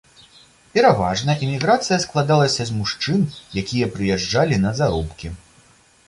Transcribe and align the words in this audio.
Пераважна 0.75 1.33
іміграцыя 1.47 1.99
складалася 2.05 2.65
з 2.69 2.77
мужчын, 2.77 3.21
якія 3.63 3.89
прыязджалі 3.97 4.57
на 4.65 4.71
заробкі. 4.81 5.27